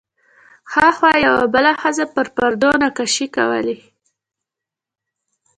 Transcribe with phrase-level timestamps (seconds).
[0.73, 3.77] هاخوا یوه بله ښځه پر پردو نقاشۍ کولې.